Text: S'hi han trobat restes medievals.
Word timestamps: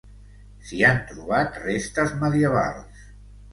S'hi 0.69 0.79
han 0.87 0.97
trobat 1.11 1.61
restes 1.67 2.17
medievals. 2.25 3.07